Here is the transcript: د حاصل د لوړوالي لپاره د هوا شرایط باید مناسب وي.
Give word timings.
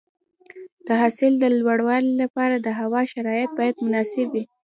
د 0.85 0.87
حاصل 1.01 1.33
د 1.39 1.43
لوړوالي 1.57 2.11
لپاره 2.21 2.55
د 2.59 2.67
هوا 2.79 3.01
شرایط 3.11 3.49
باید 3.59 3.75
مناسب 3.85 4.27
وي. 4.35 4.43